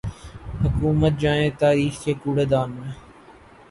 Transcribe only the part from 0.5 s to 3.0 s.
حکومتیں جائیں تاریخ کے کوڑے دان میں۔